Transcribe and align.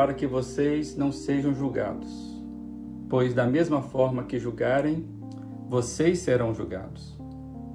Para 0.00 0.14
que 0.14 0.26
vocês 0.26 0.96
não 0.96 1.12
sejam 1.12 1.52
julgados, 1.52 2.08
pois 3.06 3.34
da 3.34 3.46
mesma 3.46 3.82
forma 3.82 4.24
que 4.24 4.38
julgarem, 4.38 5.06
vocês 5.68 6.20
serão 6.20 6.54
julgados. 6.54 7.20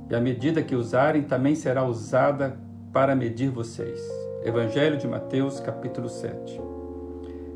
E 0.10 0.16
a 0.16 0.20
medida 0.20 0.64
que 0.64 0.75
usarem 0.75 1.21
também 1.21 1.54
será 1.54 1.86
usada 1.86 2.60
para 2.92 3.16
medir 3.16 3.52
vocês. 3.52 4.02
Evangelho 4.43 4.98
de 4.98 5.07
Mateus, 5.07 5.60
capítulo 5.60 6.10
7. 6.10 6.60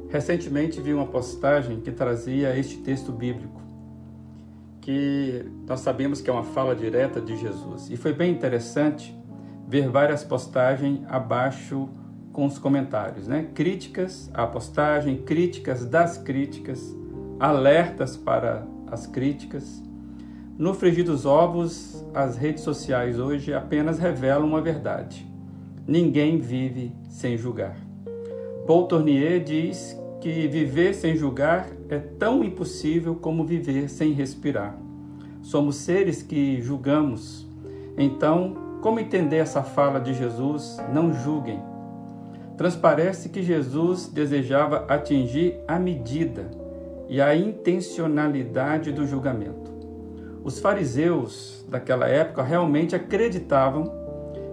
Recentemente 0.07 0.79
vi 0.79 0.93
uma 0.93 1.07
postagem 1.07 1.81
que 1.81 1.91
trazia 1.91 2.55
este 2.55 2.77
texto 2.77 3.11
bíblico, 3.11 3.59
que 4.81 5.51
nós 5.67 5.79
sabemos 5.79 6.21
que 6.21 6.29
é 6.29 6.33
uma 6.33 6.43
fala 6.43 6.75
direta 6.75 7.19
de 7.19 7.35
Jesus. 7.35 7.89
E 7.89 7.97
foi 7.97 8.13
bem 8.13 8.31
interessante 8.31 9.19
ver 9.67 9.89
várias 9.89 10.23
postagens 10.23 11.01
abaixo 11.07 11.89
com 12.39 12.45
os 12.45 12.57
comentários, 12.57 13.27
né? 13.27 13.49
Críticas 13.53 14.31
à 14.33 14.47
postagem, 14.47 15.17
críticas 15.17 15.83
das 15.83 16.17
críticas, 16.17 16.95
alertas 17.37 18.15
para 18.15 18.65
as 18.89 19.05
críticas. 19.05 19.83
No 20.57 20.73
frigir 20.73 21.03
dos 21.03 21.25
ovos, 21.25 22.01
as 22.13 22.37
redes 22.37 22.63
sociais 22.63 23.19
hoje 23.19 23.53
apenas 23.53 23.99
revelam 23.99 24.47
uma 24.47 24.61
verdade. 24.61 25.27
Ninguém 25.85 26.39
vive 26.39 26.93
sem 27.09 27.35
julgar. 27.37 27.75
Paul 28.65 28.87
Tournier 28.87 29.43
diz 29.43 29.99
que 30.21 30.47
viver 30.47 30.93
sem 30.93 31.17
julgar 31.17 31.67
é 31.89 31.97
tão 31.97 32.41
impossível 32.41 33.15
como 33.15 33.43
viver 33.43 33.89
sem 33.89 34.13
respirar. 34.13 34.79
Somos 35.41 35.75
seres 35.75 36.23
que 36.23 36.61
julgamos. 36.61 37.45
Então, 37.97 38.55
como 38.81 38.97
entender 38.97 39.39
essa 39.39 39.61
fala 39.61 39.99
de 39.99 40.13
Jesus? 40.13 40.77
Não 40.93 41.11
julguem. 41.11 41.61
Transparece 42.59 43.29
que 43.29 43.41
Jesus 43.41 44.07
desejava 44.07 44.83
atingir 44.89 45.61
a 45.65 45.79
medida 45.79 46.51
e 47.07 47.21
a 47.21 47.33
intencionalidade 47.33 48.91
do 48.91 49.07
julgamento. 49.07 49.71
Os 50.43 50.59
fariseus 50.59 51.65
daquela 51.69 52.09
época 52.09 52.43
realmente 52.43 52.93
acreditavam 52.93 53.89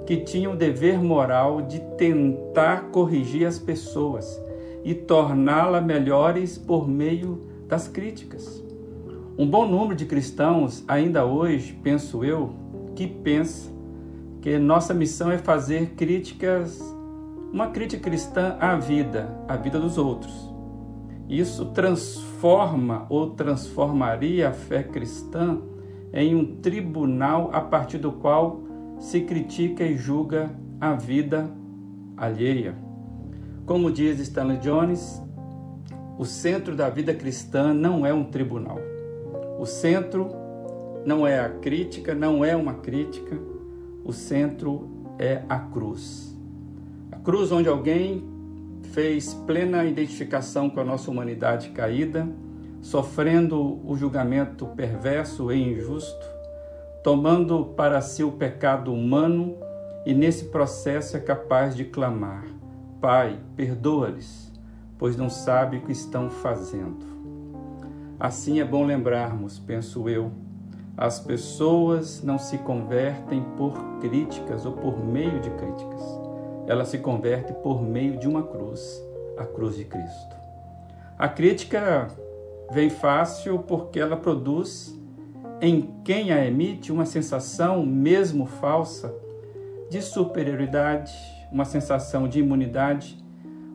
que 0.07 0.19
tinham 0.19 0.53
o 0.53 0.57
dever 0.57 1.03
moral 1.03 1.62
de 1.62 1.81
tentar 1.99 2.91
corrigir 2.93 3.45
as 3.45 3.59
pessoas 3.59 4.41
e 4.84 4.95
torná-las 4.95 5.84
melhores 5.84 6.57
por 6.57 6.87
meio 6.87 7.41
das 7.67 7.89
críticas. 7.89 8.62
Um 9.37 9.51
bom 9.51 9.67
número 9.67 9.97
de 9.97 10.07
cristãos, 10.07 10.84
ainda 10.87 11.27
hoje, 11.27 11.77
penso 11.83 12.25
eu, 12.25 12.55
que 12.95 13.09
pensa 13.09 13.69
que 14.41 14.59
nossa 14.59 14.95
missão 14.95 15.29
é 15.29 15.39
fazer 15.39 15.95
críticas, 15.97 16.95
uma 17.52 17.69
crítica 17.69 18.02
cristã 18.02 18.56
à 18.61 18.77
vida, 18.77 19.28
à 19.48 19.56
vida 19.56 19.78
dos 19.78 19.98
outros. 19.98 20.52
Isso 21.28 21.66
transforma 21.66 23.06
ou 23.08 23.30
transformaria 23.30 24.48
a 24.48 24.53
fé 24.53 24.83
cristã 24.83 25.58
em 26.12 26.34
um 26.34 26.56
tribunal 26.56 27.50
a 27.53 27.61
partir 27.61 27.98
do 27.98 28.12
qual 28.12 28.61
se 28.98 29.20
critica 29.22 29.84
e 29.84 29.97
julga 29.97 30.50
a 30.80 30.92
vida 30.94 31.50
alheia. 32.16 32.75
Como 33.64 33.91
diz 33.91 34.20
Stanley 34.20 34.58
Jones, 34.58 35.22
o 36.19 36.25
centro 36.25 36.77
da 36.77 36.88
vida 36.88 37.12
cristã 37.12 37.75
não 37.75 38.06
é 38.06 38.14
um 38.14 38.25
tribunal. 38.25 38.78
O 39.58 39.66
centro 39.66 40.28
não 41.05 41.27
é 41.27 41.41
a 41.41 41.48
crítica, 41.48 42.15
não 42.15 42.44
é 42.44 42.54
uma 42.54 42.75
crítica. 42.75 43.37
O 44.04 44.12
centro 44.12 44.88
é 45.19 45.42
a 45.48 45.59
cruz. 45.59 46.35
A 47.12 47.17
cruz 47.17 47.53
onde 47.53 47.69
alguém 47.69 48.25
fez 48.93 49.34
plena 49.47 49.84
identificação 49.84 50.71
com 50.71 50.81
a 50.81 50.84
nossa 50.84 51.11
humanidade 51.11 51.71
caída, 51.71 52.28
sofrendo 52.81 53.81
o 53.84 53.97
julgamento 53.97 54.67
perverso 54.69 55.53
e 55.53 55.72
injusto, 55.72 56.27
tomando 57.03 57.65
para 57.77 58.00
si 58.00 58.22
o 58.22 58.33
pecado 58.33 58.93
humano 58.93 59.56
e 60.05 60.15
nesse 60.15 60.47
processo 60.47 61.16
é 61.16 61.21
capaz 61.21 61.77
de 61.77 61.84
clamar: 61.84 62.45
Pai, 63.00 63.39
perdoa-lhes, 63.56 64.53
pois 64.99 65.16
não 65.16 65.28
sabem 65.28 65.81
o 65.81 65.83
que 65.83 65.93
estão 65.93 66.31
fazendo. 66.31 67.05
Assim 68.19 68.61
é 68.61 68.65
bom 68.65 68.84
lembrarmos, 68.84 69.59
penso 69.59 70.09
eu, 70.09 70.33
as 70.97 71.21
pessoas 71.21 72.22
não 72.22 72.39
se 72.39 72.56
convertem 72.59 73.43
por 73.56 73.75
críticas 74.00 74.65
ou 74.65 74.72
por 74.72 75.05
meio 75.05 75.39
de 75.41 75.50
críticas. 75.50 76.25
Elas 76.66 76.88
se 76.88 76.99
convertem 76.99 77.54
por 77.62 77.82
meio 77.82 78.19
de 78.19 78.28
uma 78.28 78.43
cruz, 78.43 79.03
a 79.37 79.44
cruz 79.44 79.77
de 79.77 79.84
Cristo. 79.84 80.37
A 81.19 81.28
crítica 81.28 82.09
vem 82.72 82.91
fácil 82.91 83.60
porque 83.60 84.00
ela 84.00 84.16
produz 84.16 84.94
em 85.60 85.94
quem 86.04 86.32
a 86.32 86.44
emite 86.44 86.93
uma 86.93 87.06
sensação, 87.06 87.84
mesmo 87.84 88.47
falsa, 88.47 89.15
de 89.88 90.03
superioridade, 90.03 91.12
uma 91.50 91.65
sensação 91.65 92.28
de 92.28 92.41
imunidade, 92.41 93.25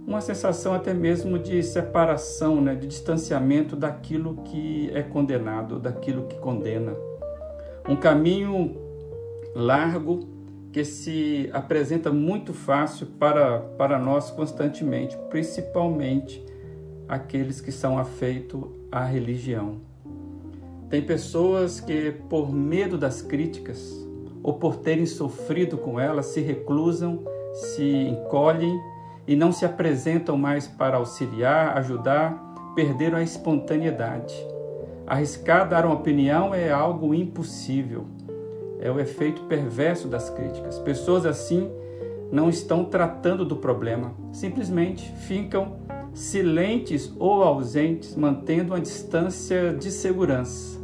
uma 0.06 0.20
sensação 0.20 0.74
até 0.74 0.94
mesmo 0.94 1.40
de 1.40 1.64
separação, 1.64 2.60
né, 2.60 2.76
de 2.76 2.88
distanciamento 2.88 3.76
daquilo 3.76 4.38
que 4.44 4.92
é 4.94 5.02
condenado, 5.02 5.80
daquilo 5.80 6.24
que 6.28 6.38
condena. 6.38 6.96
Um 7.88 7.96
caminho 7.96 8.76
largo 9.56 10.20
que 10.72 10.86
se 10.86 11.50
apresenta 11.54 12.12
muito 12.12 12.54
fácil 12.54 13.08
para, 13.20 13.60
para 13.60 14.00
nós 14.00 14.32
constantemente, 14.32 15.18
principalmente 15.30 16.44
aqueles 17.08 17.60
que 17.60 17.72
são 17.72 17.98
afeitos 17.98 18.64
à 18.92 19.04
religião. 19.04 19.82
Tem 20.90 21.02
pessoas 21.02 21.80
que, 21.80 22.12
por 22.30 22.52
medo 22.52 22.98
das 22.98 23.22
críticas 23.22 24.08
ou 24.44 24.54
por 24.54 24.78
terem 24.78 25.06
sofrido 25.06 25.78
com 25.78 26.00
elas, 26.00 26.28
se 26.28 26.42
reclusam 26.42 27.24
se 27.54 27.84
encolhem 27.84 28.82
e 29.28 29.36
não 29.36 29.52
se 29.52 29.66
apresentam 29.66 30.38
mais 30.38 30.68
para 30.68 30.98
auxiliar, 30.98 31.78
ajudar, 31.78 32.34
perderam 32.76 33.18
a 33.18 33.24
espontaneidade. 33.24 34.34
Arriscar 35.06 35.68
dar 35.68 35.86
uma 35.86 35.96
opinião 35.96 36.56
é 36.56 36.72
algo 36.72 37.14
impossível. 37.14 38.06
É 38.82 38.92
o 38.92 39.00
efeito 39.00 39.44
perverso 39.44 40.08
das 40.08 40.30
críticas. 40.30 40.80
Pessoas 40.80 41.26
assim 41.26 41.70
não 42.32 42.50
estão 42.50 42.84
tratando 42.84 43.46
do 43.46 43.56
problema, 43.56 44.14
simplesmente 44.34 45.12
ficam 45.28 45.78
silentes 46.14 47.14
ou 47.20 47.44
ausentes, 47.44 48.16
mantendo 48.16 48.74
uma 48.74 48.82
distância 48.82 49.74
de 49.74 49.92
segurança, 49.92 50.80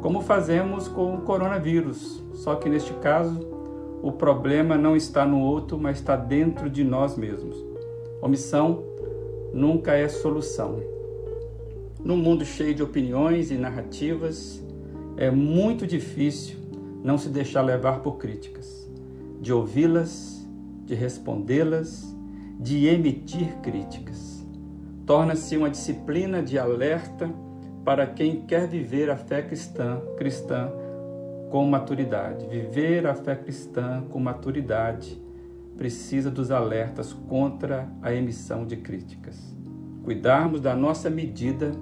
como 0.00 0.20
fazemos 0.20 0.88
com 0.88 1.14
o 1.14 1.20
coronavírus. 1.22 2.22
Só 2.34 2.54
que 2.54 2.68
neste 2.68 2.92
caso, 2.94 3.40
o 4.02 4.12
problema 4.12 4.76
não 4.76 4.96
está 4.96 5.24
no 5.24 5.40
outro, 5.40 5.78
mas 5.78 5.98
está 5.98 6.14
dentro 6.14 6.68
de 6.68 6.84
nós 6.84 7.16
mesmos. 7.16 7.56
Omissão 8.20 8.84
nunca 9.52 9.94
é 9.94 10.08
solução. 10.08 10.80
Num 12.02 12.16
mundo 12.16 12.44
cheio 12.44 12.74
de 12.74 12.82
opiniões 12.82 13.50
e 13.50 13.54
narrativas, 13.54 14.62
é 15.16 15.30
muito 15.30 15.86
difícil 15.86 16.56
não 17.04 17.18
se 17.18 17.28
deixar 17.28 17.60
levar 17.60 18.00
por 18.00 18.16
críticas, 18.16 18.90
de 19.38 19.52
ouvi-las, 19.52 20.48
de 20.86 20.94
respondê-las, 20.94 22.16
de 22.58 22.86
emitir 22.86 23.56
críticas. 23.56 24.42
Torna-se 25.04 25.54
uma 25.54 25.68
disciplina 25.68 26.42
de 26.42 26.58
alerta 26.58 27.30
para 27.84 28.06
quem 28.06 28.40
quer 28.46 28.66
viver 28.66 29.10
a 29.10 29.16
fé 29.18 29.42
cristã, 29.42 30.00
cristã 30.16 30.72
com 31.50 31.66
maturidade. 31.66 32.46
Viver 32.46 33.06
a 33.06 33.14
fé 33.14 33.36
cristã 33.36 34.02
com 34.08 34.18
maturidade 34.18 35.22
precisa 35.76 36.30
dos 36.30 36.50
alertas 36.50 37.12
contra 37.12 37.86
a 38.00 38.14
emissão 38.14 38.64
de 38.64 38.78
críticas. 38.78 39.54
Cuidarmos 40.02 40.60
da 40.62 40.74
nossa 40.74 41.10
medida 41.10 41.72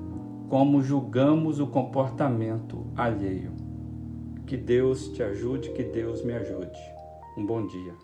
como 0.49 0.83
julgamos 0.83 1.61
o 1.61 1.67
comportamento 1.69 2.87
alheio. 2.97 3.62
Que 4.53 4.59
Deus 4.59 5.11
te 5.15 5.23
ajude, 5.23 5.73
que 5.73 5.83
Deus 5.83 6.23
me 6.23 6.35
ajude. 6.35 6.79
Um 7.39 7.47
bom 7.47 7.67
dia. 7.67 7.95